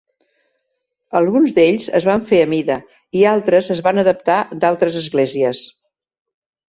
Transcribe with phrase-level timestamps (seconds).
[1.19, 2.77] Alguns d'ells es van fer a mida
[3.19, 5.63] i altres es van adaptar d'altres esglésies.